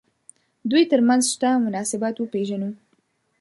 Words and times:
دوی 0.69 0.83
تر 0.91 0.99
منځ 1.07 1.23
شته 1.33 1.49
مناسبات 1.65 2.15
وپېژنو. 2.17 2.69